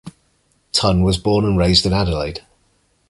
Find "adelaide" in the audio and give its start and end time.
1.93-2.43